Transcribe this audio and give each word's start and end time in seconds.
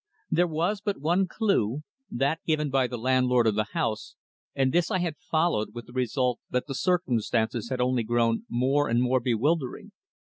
There 0.31 0.47
was 0.47 0.81
but 0.81 0.99
one 0.99 1.27
clue, 1.27 1.83
that 2.09 2.43
given 2.47 2.71
by 2.71 2.87
the 2.87 2.97
landlord 2.97 3.45
of 3.45 3.53
the 3.53 3.67
house, 3.73 4.15
and 4.55 4.73
this 4.73 4.89
I 4.89 4.97
had 4.97 5.13
followed 5.15 5.75
with 5.75 5.85
the 5.85 5.93
result 5.93 6.39
that 6.49 6.65
the 6.65 6.73
circumstances 6.73 7.69
had 7.69 7.79
only 7.79 8.01
grown 8.01 8.47
more 8.49 8.89
and 8.89 8.99
more 8.99 9.19
bewildering. 9.19 9.91